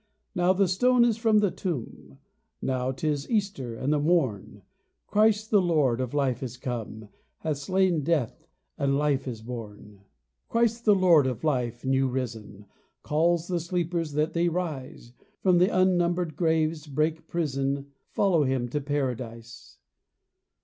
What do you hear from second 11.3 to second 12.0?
Life